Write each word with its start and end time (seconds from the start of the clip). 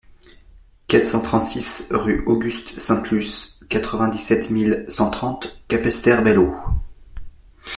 quatre 0.87 1.05
cent 1.05 1.21
trente-six 1.21 1.89
rue 1.91 2.23
Auguste 2.25 2.79
Sainte-Luce, 2.79 3.59
quatre-vingt-dix-sept 3.69 4.49
mille 4.49 4.83
cent 4.87 5.11
trente 5.11 5.61
Capesterre-Belle-Eau 5.67 6.51